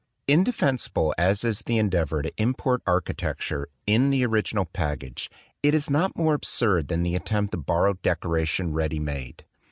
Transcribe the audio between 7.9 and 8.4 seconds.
deco